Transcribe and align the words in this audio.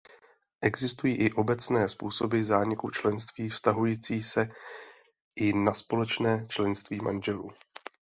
Existují 0.61 1.15
i 1.15 1.31
obecné 1.31 1.89
způsoby 1.89 2.41
zániku 2.41 2.89
členství 2.89 3.49
vztahující 3.49 4.23
se 4.23 4.49
i 5.35 5.53
na 5.53 5.73
společné 5.73 6.45
členství 6.47 6.99
manželů. 6.99 7.51